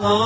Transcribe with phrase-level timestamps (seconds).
[0.00, 0.16] بسم الله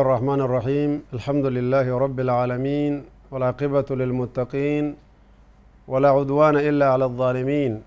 [0.00, 1.02] الرحمن الرحيم.
[1.14, 4.94] الحمد لله رب العالمين والعاقبة للمتقين
[5.88, 7.82] ولا عدوان إلا على الظالمين.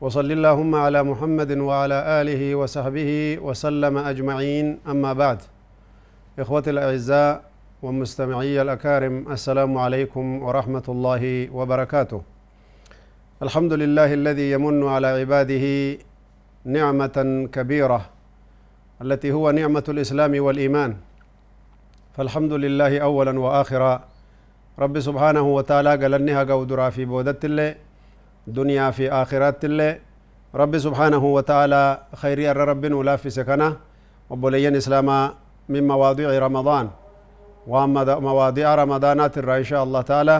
[0.00, 4.78] وصل اللهم على محمد وعلى آله وصحبه وسلم أجمعين.
[4.84, 5.38] أما بعد
[6.38, 7.42] إخوتي الأعزاء
[7.82, 12.22] ومستمعي الأكارم السلام عليكم ورحمة الله وبركاته.
[13.42, 15.64] الحمد لله الذي يمن على عباده
[16.64, 18.00] نعمة كبيرة
[19.02, 20.96] التي هو نعمة الإسلام والإيمان.
[22.16, 24.04] فالحمد لله أولا وآخرا.
[24.78, 27.85] رب سبحانه وتعالى قال أنها قودرا في بودت الله
[28.46, 29.98] دنيا في آخرات الله
[30.54, 33.76] رب سبحانه وتعالى خير أر رب ولا في سكنة.
[34.30, 35.08] وبلين إسلام
[35.68, 36.88] من مواضيع رمضان.
[37.66, 40.36] ومواضيع رمضانات الرا إن شاء الله تعالى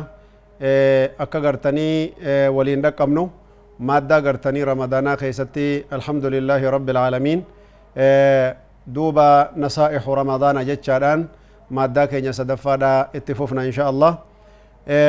[1.19, 2.15] akka gartanii
[2.49, 3.29] waliin dhaqqabnu
[3.79, 7.45] maaddaa gartanii ramadaanaa keessatti alhamdu lillaahi rabbi العالمين.
[8.87, 11.27] دوبا نصائح رمضان جتشاران
[11.71, 14.13] مادة كينيا صدفادا اتفوفنا إن شاء الله.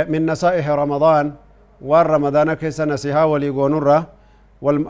[0.09, 1.31] من نصائح رمضان
[1.81, 4.07] والرمضان كيسا نسيها وليقونرة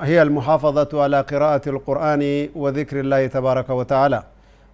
[0.09, 4.23] هي المحافظة على قراءة القرآن وذكر الله تبارك وتعالى.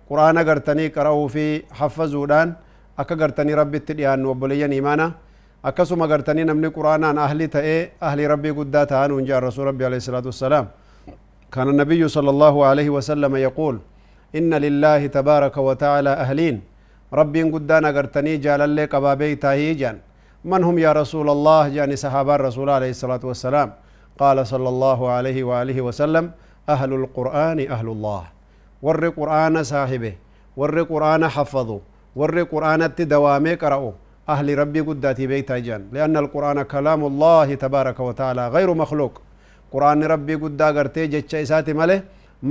[0.10, 2.54] قرآن قرتني قرأوا في حفظوا دان
[3.00, 5.12] أكا قرتني ربي التديان وبليا إيمانا
[5.66, 10.66] أكسما قرتني نمني قرآن أهلي تأي أهلي ربي قداتها ونجا الرسول ربي عليه الصلاة والسلام.
[11.54, 13.76] كان النبي صلى الله عليه وسلم يقول
[14.36, 16.62] إن لله تبارك وتعالى أهلين
[17.14, 19.98] ربي قدانا قرتني جال اللي قبابي تاهيجان
[20.46, 23.74] من هم يا رسول الله؟ جاني صحابة الرسول عليه الصلاة والسلام.
[24.20, 26.32] قال صلى الله عليه وآله وسلم
[26.70, 28.24] أهل القرآن أهل الله.
[28.84, 30.14] ور قرآن صاحبه
[30.58, 31.80] ور قرآن حفظوا
[32.16, 33.92] ور قرآن التدوامي قرأوا
[34.30, 39.14] أهل ربي قداتي بيتا جان لأن القرآن كلام الله تبارك وتعالى غير مخلوق.
[39.74, 41.96] quraanni rabbii guddaa gartee jecha isaati male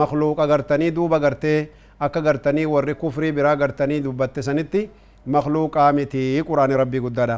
[0.01, 4.91] makluuqa gartanii duuba gartee akka gartanii warri kufrii biraa gartanii dubbatte sanitti
[5.27, 7.37] makluuqaa miti quraanni rabbii guddaadha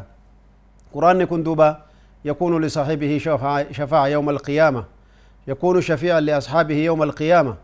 [0.95, 1.69] quraanni kun duuba
[2.25, 3.19] يكون لصاحبه
[3.73, 4.85] شفاعة يوم القيامة
[5.49, 7.55] يكون شفيعا لأصحابه يوم القيامة.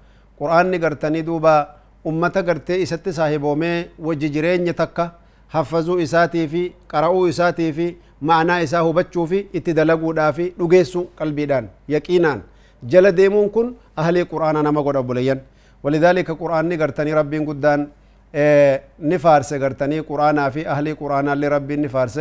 [0.41, 1.69] قرآن قرتني دوبا
[2.07, 5.13] أمة قرتي إسات صاحبومي وججرين يتكا
[5.49, 11.65] حفظوا إساتي في قرأوا إساتي في معنى إساه بچو في اتدلقوا دافي نقيسوا قلبي دان
[11.89, 12.41] يقينان.
[12.83, 15.41] جل ديمون كن أهل قرآن نما قد أبوليان
[15.83, 17.89] ولذلك قرآن نقرتني ربي قدان
[18.35, 22.21] آه نفارس قرتني قرآن في أهل قرآن اللي ربي نفارس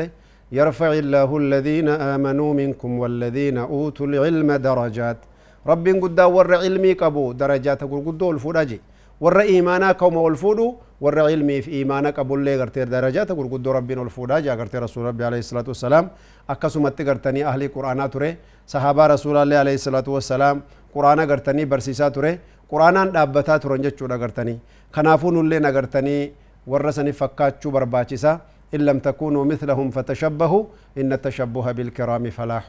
[0.51, 5.17] يرفع الله الذين آمنوا منكم والذين أوتوا العلم درجات.
[5.71, 8.79] ربي قدان ور علمي قبو درجات قل قدو الفراجي
[9.23, 10.67] ور إيمانا كوم والفودو
[11.03, 15.03] ور علمي في إيمانا قبول لي غرتي درجات قل قدو ربنا الفودا جا غرتي رسول
[15.09, 16.05] ربي عليه الصلاة والسلام
[16.49, 18.29] أكسمت غرتني أهل قرآن تري
[18.73, 20.55] صحابة رسول الله عليه الصلاة والسلام
[20.95, 22.39] قرآن غرتني برسيسا تري
[22.71, 24.55] قرآن دابتا ترون جتشو غرتني
[24.95, 26.17] كنافون اللي نغرتني
[26.71, 28.31] ورسني فكاتشو برباچسا
[28.75, 30.63] إن لم تكونوا مثلهم فتشبهوا
[30.97, 32.65] إن التشبه بالكرام فلاح.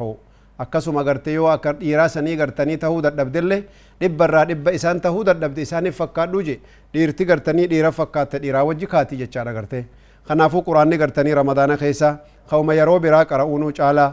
[0.61, 3.62] أكسو ما قرتيو أكر إيراساني قرتاني تهود الدبدلة
[4.00, 6.61] دب را دب إسان تهود الدبد إسان فكاد لوجي
[6.94, 9.84] ديرتي قرتاني ديرا فكات ديرا وجي كاتي جتشارا قرتي.
[10.28, 12.19] خنافو قراني قرتاني رمضان خيسا.
[12.50, 14.06] خوما يرو برا قرؤونو چالا.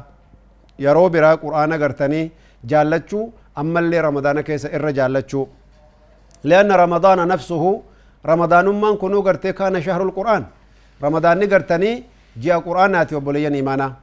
[0.79, 2.31] يرو برا قرآن قرتاني
[2.63, 3.21] جالتشو.
[3.57, 5.47] أما اللي رمضان خيسا إر جالتشو.
[6.43, 7.63] لأن رمضان نفسه
[8.25, 10.43] رمضان من كنو قرتي كان شهر القرآن.
[10.97, 12.03] القرآن رمضان غرتني
[12.41, 13.93] جاء قرآنات وبليان إيمانا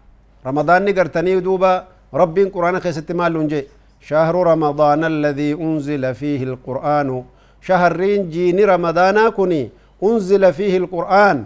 [0.47, 1.85] رمضان غرتني دوبا
[2.15, 3.63] رب قرآن خيست مال لنجي
[4.01, 7.25] شهر رمضان الذي أنزل فيه القرآن.
[7.67, 9.63] شهرين جيني رمضان كني
[10.03, 11.37] أنزل فيه القرآن.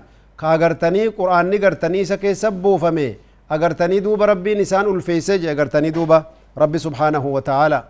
[0.41, 3.09] كاغرتني قرآن نغرتني سكي سبو فمي.
[3.53, 6.19] أغرتني دوبا ربي نسان الفيسج أغرتني دوبا
[6.59, 7.81] ربي سبحانه وتعالى.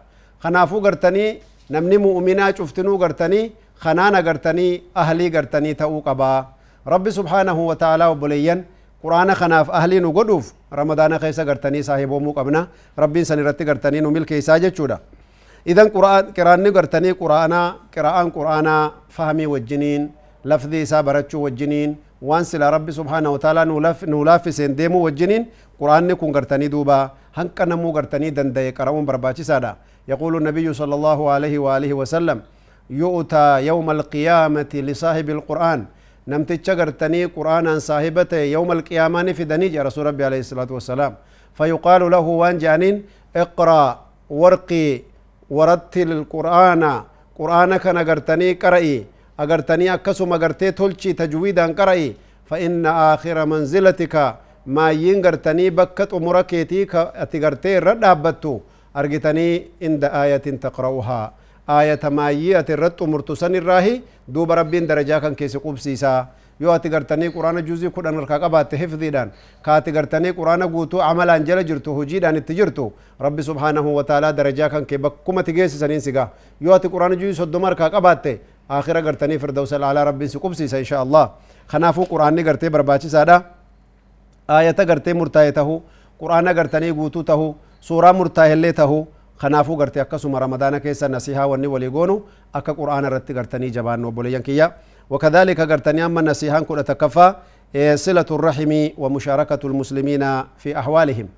[0.42, 1.24] خنافو غرتني
[1.70, 3.40] نمني مؤمنا شفتنو غرتني
[3.82, 6.57] خنانا غرتني أهلي غرتني تأو قبا
[6.94, 8.58] ربي سبحانه وتعالى وبليين
[9.04, 10.44] قرآن خناف أهلي نقدوف
[10.80, 12.62] رمضان خيسا قرتني صاحب ومو قبنا
[13.02, 14.96] ربي سنرتي قرتني نميل كيسا جتشودا
[15.70, 17.52] إذن قرآن قرآن قرتني قرآن
[17.94, 18.68] قرآن قرآن
[19.16, 20.02] فهمي والجنين
[20.50, 21.90] لفظي سابرتشو والجنين
[22.28, 25.42] وان سلا ربي سبحانه وتعالى نولف نولاف سنديمو والجنين
[25.80, 26.98] قرآن كون قرتني دوبا
[27.38, 29.72] هنك نمو قرتني دندي قرآن برباتي سادا
[30.12, 32.38] يقول النبي صلى الله عليه وآله وسلم
[33.02, 35.80] يؤتى يوم القيامة لصاحب القرآن
[36.28, 41.12] نمتج قرتني قرآنا صاحبته يوم القيامة في دنيج رسول ربي عليه الصلاة والسلام.
[41.56, 42.96] فيقال له وان جانين
[43.36, 43.82] اقرأ
[44.30, 44.88] ورقي
[45.56, 46.82] ورتل القرآن.
[47.38, 48.96] قرآنك نقرتني قرئي
[49.40, 52.14] أغرتني أكسم أغرتي تلشي تجويدا قرأي.
[52.48, 54.14] فإن آخر منزلتك
[54.66, 58.60] ما ينغرتني بكت أمركيتي كأتغرتي رد أبتو.
[58.96, 59.48] أرغتني
[59.82, 61.32] عند آية تقرأها.
[61.70, 66.26] آية ما يأتي رد أمرتسن الراهي دوب ربين درجا كان كيس قبسيسا
[66.60, 69.30] yoo ati gartanii quraana juuzii kudhan harkaa qabaatte hifdiidhaan
[69.62, 74.32] ka ati gartanii quraana guutuu amalaan jala jirtu hojiidhaan itti jirtu rabbi subhaanahu wa taalaa
[74.32, 76.28] darajaa kan kee bakkuma ti geessisaniin sigaa
[76.60, 78.40] yoo ati quraana juuzii soddoma harkaa qabaatte
[79.38, 81.30] firdawsa alaalaa rabbiin si qubsiisa insha allah
[81.66, 83.42] kanaafuu quraanni gartee barbaachisaadha
[84.48, 85.82] aayata gartee murtaa'e tahu
[86.18, 89.06] quraana gartanii guutuu tahu suuraa murtaa'ellee tahu
[89.38, 94.42] kanaafuu gartee akkasuma ramadaana keessa nasihaa wanni walii goonu akka quraana irratti gartanii jabaannu obboleeyyan
[94.42, 94.68] kiyya
[95.08, 97.34] وكذلك قرتني أما نسيهان كل تكفى
[97.94, 100.22] صلة الرحم ومشاركة المسلمين
[100.60, 101.28] في أحوالهم.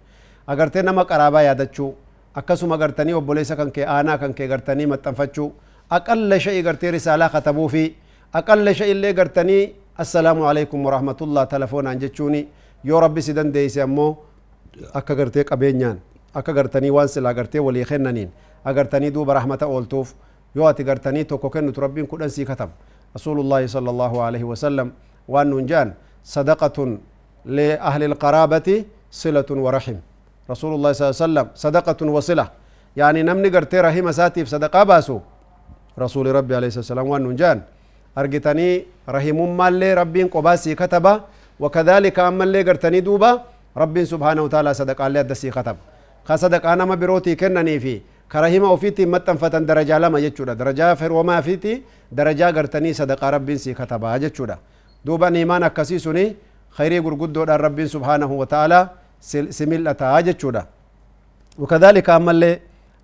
[0.48, 1.92] أقرتني نما قرابا يادتشو
[2.36, 5.50] أكسما قرتني وبوليسا كان كي آنا كان كي قرتني متنفتشو.
[5.92, 7.92] أقل شيء قرتي رسالة كتبوا في
[8.34, 12.48] أقل شيء اللي قرتني السلام عليكم ورحمة الله تلفون عن جتشوني
[12.84, 14.16] يو ربي سيدن ديسي أمو
[14.98, 15.46] أكا قرتي
[16.34, 18.30] قبينيان أكا قرتني وانسلا قرتي ولي خننين
[18.66, 20.14] أقرتني دوب رحمة أولتوف.
[20.56, 22.70] يو أتي قرتني توكو كنو تربين كدن سي كتب
[23.16, 24.92] رسول الله صلى الله عليه وسلم
[25.28, 25.94] وأن نجان.
[26.24, 26.98] صدقة
[27.44, 29.96] لأهل القرابة صلة ورحم.
[30.50, 32.46] رسول الله صلى الله عليه وسلم صدقة وصلة.
[32.96, 35.18] يعني نمني قرتي رحم ساتي صدقة باسو.
[35.98, 37.58] رسول ربي عليه الصلاة والسلام وأن نجان.
[38.18, 41.20] أرجتني رحم مالي ربي قباسي كتبا
[41.60, 43.40] وكذلك أما اللي قرتني دوبا.
[43.76, 45.22] ربي سبحانه وتعالى صدق الله
[46.28, 47.94] خصدق أنا ما بروتي كنني في
[48.32, 51.82] كرهما وفيتي متنفتن درجة لما يجودا درجة فر وما فيتي
[52.12, 54.56] درجة قرتني صدق ربي سي كتبا جتشودا
[55.04, 56.24] دوبا نيمان أكسي سني
[56.76, 58.80] خيري قرقدو رب سبحانه وتعالى
[59.58, 60.62] سملتا جتشودا
[61.58, 62.52] وكذلك أما اللي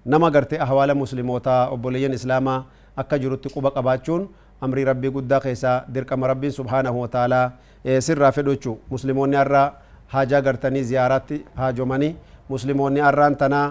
[0.07, 2.55] نما قرتي أحوال مسلموتا أبوليين إسلاما
[2.99, 4.23] أكا جرت قبا قباتشون
[4.65, 7.41] أمري ربي قد خيسا دركم ربي سبحانه وتعالى
[8.07, 9.65] سر فدوچو مسلمون يرى
[10.13, 11.31] حاجة قرتني زيارات
[11.61, 12.11] هاجمني
[12.51, 13.63] مسلمون يرى تنا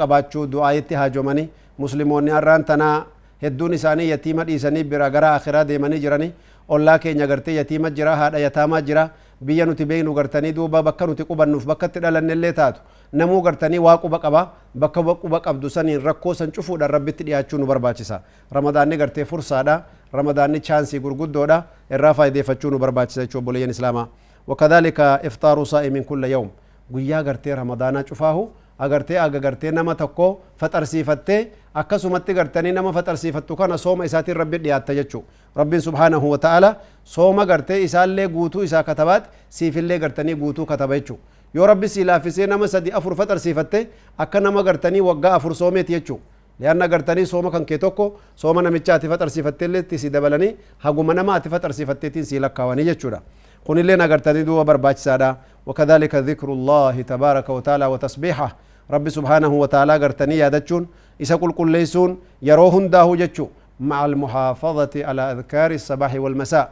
[0.00, 1.48] qabaachuu du'aayitti haajomanii
[1.78, 3.06] musliimoonni har'aan tanaa
[3.42, 6.32] hedduun isaanii yatiima dhiisanii bira gara akhiraa deemanii jirani
[6.68, 9.08] ollaa keenya gartee yatiima jira haadha yataamaa jira
[9.40, 12.80] biyya nuti beeknu gartanii duuba bakka nuti qubannuuf bakka itti dhalannellee taatu
[13.12, 14.42] namuu gartanii waa quba qaba
[14.74, 18.20] bakka quba qabdu saniin rakkoo san cufuudhaan rabbitti dhiyaachuu nu barbaachisa
[18.52, 24.08] ramadaanni gartee fursaadha ramadaanni chaansii gurguddoodha irraa faayideeffachuu nu barbaachisa jechuu obboleeyyan islaamaa
[24.48, 26.48] وكذلك إفطار صائم كل يوم
[26.92, 28.48] guyyaa gartee ramadaanaa cufaahu
[28.78, 30.26] agartee aga gartee nama tokko
[30.60, 31.40] faxarsiifattee
[31.74, 35.24] akkasumatti gartanii nama faxarsiifattu kana sooma isaatiin rabbi dhiyaatta jechuu
[35.56, 36.70] rabbiin subhaanahu wa ta'ala
[37.04, 41.18] sooma gartee isaallee guutuu isaa katabaat siifillee gartanii guutuu kataba jechuu
[41.54, 43.86] yoo rabbi sii laaffisee nama sadi afur faxarsiifatte
[44.18, 46.20] akka nama gartanii waggaa afur soomeeti jechuu
[46.60, 52.10] لأن قرتني سوما كان كيتوكو سوما نمتشا تفتر سيفتي تسي دبلني هقوم نما تفتر سيفتي
[52.10, 53.20] تنسي لك واني جتشورا
[53.66, 55.36] قل لنا قرتني دوا برباج سادا
[55.68, 58.48] وكذلك ذكر الله تبارك وتعالى وتسبيحه.
[58.94, 60.82] رب سبحانه وتعالى قرتني يادتشون
[61.22, 62.10] إسا قل قل ليسون
[62.48, 63.46] يروهن داهو جتشو
[63.90, 66.66] مع المحافظة على أذكار الصباح والمساء.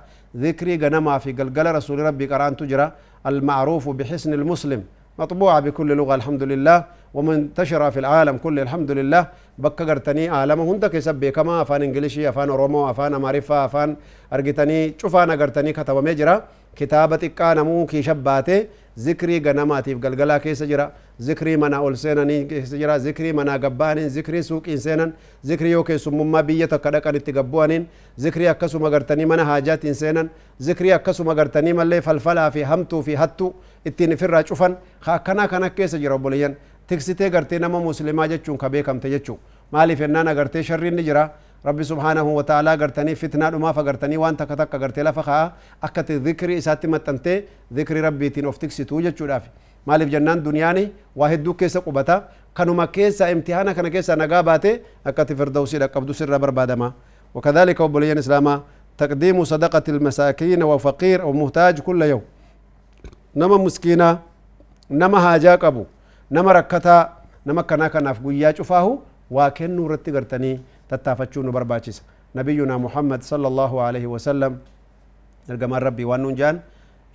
[0.44, 2.86] ذكري قنما في قلقل رسول ربي قرآن تجرى.
[3.30, 4.80] المعروف بحسن المسلم.
[5.18, 6.78] مطبوعة بكل لغة الحمد لله.
[7.14, 9.22] ومنتشرة في العالم كله الحمد لله.
[9.58, 13.96] بكا قرتني عالم هندك يسبي كما أفان إنجليشي أفان رومو أفان معرفة أفان
[14.32, 16.42] أرجتني شوفانا قرتني كتب مجرى.
[16.76, 18.66] كتابة كان مو كي شباتي
[18.98, 20.92] ذكري غنماتيف قلقلا كيس جرا
[21.22, 25.12] ذكري منا أول سيناني كيس جرا ذكري منا قبانين ذكري سوق إنسانا
[25.46, 27.86] ذكري يوكي سمما بية كدك أن تقبوانين
[28.20, 30.28] ذكري أكسو مغرتني منا حاجات إنسانا
[30.62, 33.52] ذكري أكسو مغرتني ملي فلفلا في همتو في هتو
[33.86, 36.56] ittiin ifirraa cufan akkanaa kana keessa jira obboleeyyan.
[36.86, 39.38] Tiksitee gartee nama muslimaa jechuun ka beekamte jechuu.
[39.70, 41.30] Maaliif ennaan agartee sharriin ni jira?
[41.66, 46.56] Subhaanahu wa ta'aalaa gartanii fitnaa dhumaaf agartanii waan takka takka gartee lafa kaa akka zikrii
[46.62, 47.44] isaatti maxxantee
[47.74, 49.48] zikrii rabbiitiin of tiksituu jechuudhaaf
[49.86, 52.22] maaliif jennaan duniyaani waa hedduu keessa qubata
[52.54, 56.92] kanuma keessa imtihaana kana keessa nagaa baate akkati firdawsii dhaqqabdu sirra barbaadama
[57.36, 58.54] وكذلك وبليان إسلاما
[58.98, 62.22] تقديم صدقة المساكين وفقير أو محتاج كل يوم
[63.36, 64.18] muskiinaa
[64.90, 65.86] nama haajaa qabu
[66.30, 67.08] nama rakkataa
[67.44, 72.02] nama kanaa kanaaf guyyaa cufaahu waa kennuu irratti gartanii تتافتشون برباتشيس
[72.36, 74.52] نبينا محمد صلى الله عليه وسلم
[75.48, 76.42] نرجم ربي وانون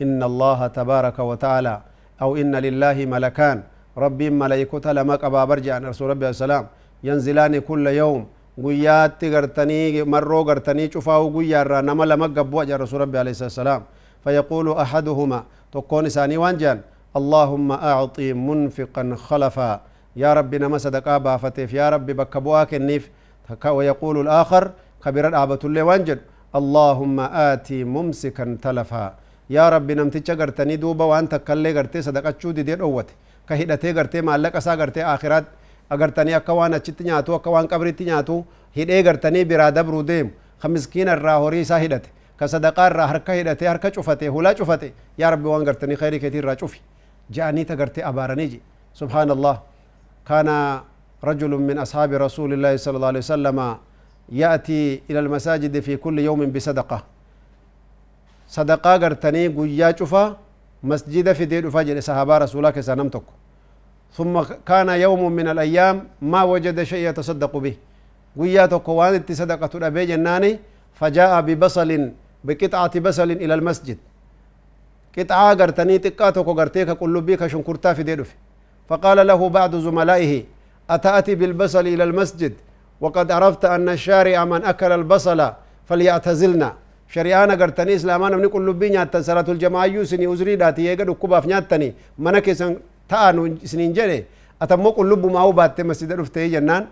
[0.03, 1.75] إن الله تبارك وتعالى
[2.21, 3.57] أو إن لله ملكان
[3.97, 6.63] ربي ملائكته لما أبا برجع عن رسول ربي السلام
[7.03, 8.21] ينزلان كل يوم
[8.63, 13.81] قيادتي قرتني مرو قرتني شفاه قيارا نما لما قبوا جاء رسول ربي عليه السلام.
[14.23, 15.39] فيقول أحدهما
[15.73, 16.79] تقون ساني وانجان
[17.19, 19.71] اللهم أعطي منفقا خلفا.
[20.15, 23.09] يا ربي نما صدق أبا فتيف يا ربي بكبواك النيف
[23.77, 24.63] ويقول الآخر
[25.05, 26.19] كبير الآبة اللي وانجد
[26.59, 29.05] اللهم آتي ممسكا تلفا
[29.49, 33.09] يا ربي نمتج غرتني دوبا وانت كلي غرتي صدقة شودي دي دوت
[33.49, 35.45] كهدتي غرتي مالك أسا غرتي آخرات
[35.91, 38.35] agartanii akka waan achitti nyaatu akka waan qabritti nyaatu
[38.75, 40.31] hidhee gartanii biraa dabruu deemu
[40.61, 44.93] ka miskiina irraa horii isaa hidhate ka sadaqaa irraa harka hidhate harka cufate hulaa cufate
[45.17, 46.79] yaa rabbi waan gartanii khayrii keetii irraa cufi
[47.37, 48.59] ja'anii ta gartee abaaranii je
[49.01, 49.55] subhaan allah
[50.29, 50.55] kaana
[51.23, 53.77] رجل من أصحاب رسول الله صلى الله عليه وسلم
[54.29, 57.03] يأتي إلى المساجد في كل يوم بصدقة.
[58.47, 60.37] صدقة قرتني قويا شفا
[60.83, 63.23] مسجد في دير فجر صحابة رسولك سنمتك.
[64.17, 67.75] ثم كان يوم من الأيام ما وجد شيء يتصدق به.
[68.37, 70.59] قويا تقوان صدقة الأبي جناني
[70.93, 72.11] فجاء ببصل
[72.43, 73.97] بقطعة بصل إلى المسجد.
[75.17, 78.25] قطعة قرتني تقاتك قرتيك كل بيك شنكرتا في دير
[78.89, 80.43] فقال له بعض زملائه
[80.95, 82.53] أتأتي بالبصل إلى المسجد
[83.03, 85.39] وقد عرفت أن الشارع من أكل البصل
[85.87, 86.69] فليعتزلنا.
[87.97, 91.89] إسلامان من كل بي نياتا صلاة الجماعة يوسني أزري داتي يقد وكباف نياتني.
[92.25, 92.47] منك
[93.09, 94.19] تأنو سنين جري.
[94.61, 96.83] أتمو قلوب ما هو بات مسجد رفتي جنان.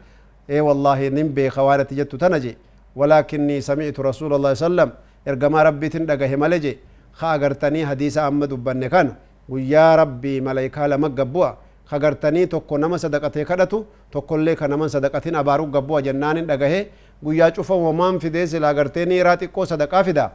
[0.49, 2.53] إيه والله نمبي خوانة جدت تنجي.
[2.99, 4.91] ولكني سمعت رسول الله صلى الله عليه وسلم
[5.27, 6.73] إرقما ربي تندقه ملجي
[7.19, 9.07] خا قرتني حديث أمد بني كان
[9.49, 11.49] ويا ربي ملايكا لما قبوا.
[11.91, 13.79] خغرتني تو كنما صدقته كدتو
[14.11, 16.85] تو كل لك نما صدقتين ابارو غبو جنان دغه
[17.25, 20.25] غيا چوفو ومان في ديز لا غرتني راتي كو صدقه فدا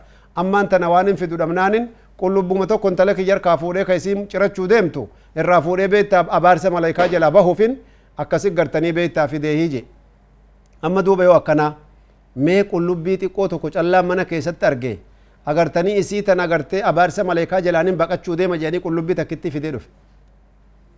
[0.41, 1.75] اما انت نوان في دمنان
[2.19, 5.07] قلوب بومتو كنت لك ير كافو لك يسيم چرچو ديمتو
[5.39, 7.73] الرافو دي بيت ابار سما لايكا جلا بهو فين
[8.19, 9.85] اكاسي غرتني بيت في ديجي
[10.85, 11.75] اما دو بيو كنا
[12.37, 14.97] مي قلوب بيت كو تو كو چلا من كيسد ترگه
[15.47, 19.21] اگر تني اسی تن اگرتے ابار سما لايكا جلا نين بقچو ديم جاني قلوب بيت
[19.21, 19.79] كتي في ديرو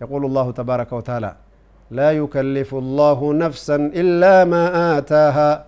[0.01, 1.35] يقول الله تبارك وتعالى
[1.91, 4.63] لا يكلف الله نفسا إلا ما
[4.97, 5.65] آتاها.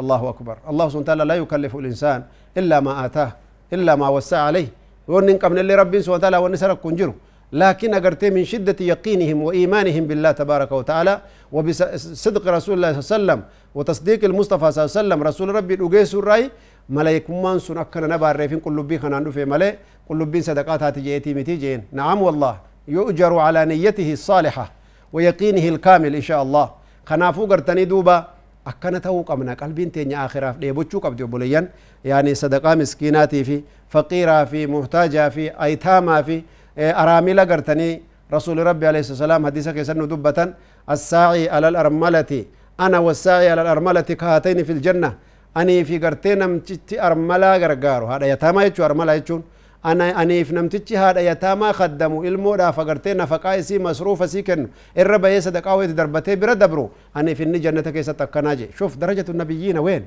[0.00, 0.56] الله أكبر.
[0.70, 2.22] الله سبحانه وتعالى لا يكلف الإنسان
[2.56, 3.30] إلا ما آتاه
[3.72, 4.68] إلا ما وسع عليه.
[5.08, 7.14] ونن قبل اللي ربي سبحانه وتعالى ونسرق كنجره.
[7.52, 11.20] لكن أقرتي من شدة يقينهم وإيمانهم بالله تبارك وتعالى
[11.52, 13.40] وبصدق رسول الله صلى الله عليه وسلم
[13.74, 16.50] وتصديق المصطفى صلى الله عليه وسلم رسول ربي الأجيس الرأي
[16.88, 21.80] ملايكمان سن أكنا نبار في قلوبي خنان في ملي قلوبي صدقات هاتي جيتي متي جين
[21.92, 22.71] نعم والله.
[22.88, 24.72] يؤجر على نيته الصالحة
[25.12, 26.70] ويقينه الكامل إن شاء الله.
[27.06, 28.26] خنافو قرتني دوبا.
[28.66, 30.56] أكنا تو قمنا قلبين تيني آخرة.
[30.60, 31.68] ليبوچو قبدي بوليان؟
[32.04, 36.42] يعني صدقاء مسكيناتي في فقيرة في محتاجة في أيتاما في.
[36.78, 38.02] أراملة قرتني.
[38.32, 40.54] رسول ربي عليه الصلاة والسلام حديثة كيسن دبة
[40.90, 42.44] الساعي على الأرملة.
[42.80, 45.14] أنا والساعي على الأرملة كهاتين في الجنة.
[45.56, 46.62] أني في قرتين
[46.92, 49.42] أرملة غرغارو هذا يتاما يتشو أرملة يتشون.
[49.82, 55.76] Aniif namtichi haadha yataamaa kaddamu ilmoodhaaf agartee nafaqaa isii masruufa sii kennu irra bahee sadaqaa
[55.76, 60.04] wayiti darbatee bira dabru aniif inni jannata keessatti akkanaa je shuf darajatu nabiyyiina ween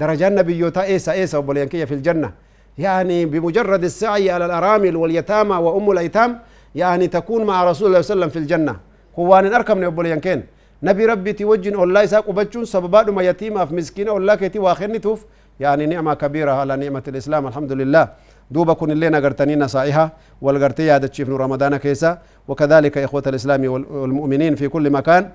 [0.00, 2.30] درجات نبيوتا إيسا إيسا وبليان كي في الجنة.
[2.78, 6.38] يعني بمجرد السعي على الأرامل واليتامى وأم الأيتام
[6.74, 8.74] يعني تكون مع رسول الله صلى الله عليه وسلم في الجنة.
[9.16, 10.40] كوان أركم نبوليان كين
[10.82, 15.20] نبي ربي توجن الله يساق وبجون سببات ما يتيمة في مسكينة الله كيتي واخرني توف.
[15.60, 18.08] يعني نعمة كبيرة على نعمة الإسلام الحمد لله.
[18.50, 22.18] دوبا كن اللي نغرتني نصائحة والغرتي هذا تشيف رمضان كيسا.
[22.48, 25.30] وكذلك إخوة الإسلام والمؤمنين في كل مكان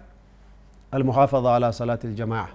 [0.94, 2.50] المحافظة على صلاة الجماعة.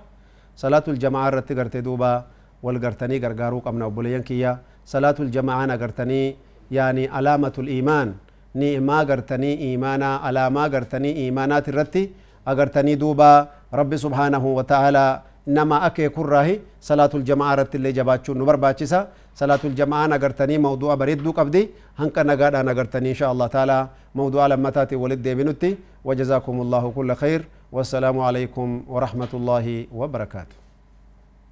[0.57, 2.25] صلاة الجماعة رتي غرتي دوبا
[2.63, 4.59] والغرتني غرغارو قمنا بوليان كيا.
[4.87, 6.37] صلاة الجماعة نغرتني
[6.71, 8.15] يعني علامة الإيمان.
[8.55, 12.11] ني ما غرتني إيمانا على ما غرتني إيمانات الرتي
[12.49, 19.07] أغرتني دوبا رب سبحانه وتعالى nama akee kurraahi salaatul jamaa irratti illee jabaachuun nu barbaachisa
[19.35, 21.63] salaatul jamaan agartanii mawdu'a bareedduu qabdi
[22.01, 23.79] hanqa nagaadhaan agartanii insha allah taala
[24.15, 25.73] mawdu'a lammataatiin walit deebinutti
[26.05, 27.41] وجزاكم الله كل خير
[27.73, 29.67] والسلام عليكم ورحمة الله
[29.99, 30.57] وبركاته